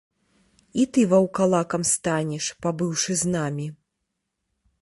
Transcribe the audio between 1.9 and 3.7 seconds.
станеш, пабыўшы з намі.